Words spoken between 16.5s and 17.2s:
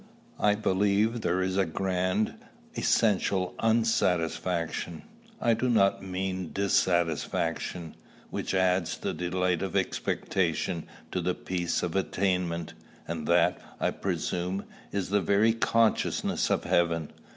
heaven.